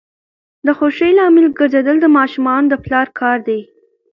[0.65, 3.61] د خوښۍ لامل ګرځیدل د ماشومانو د پلار کار دی.